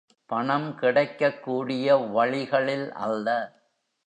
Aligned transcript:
பணம் 0.29 0.75
கிடைக்கக்கூடிய 0.75 1.95
வழிகளில் 1.95 2.91
அல்ல. 3.01 3.27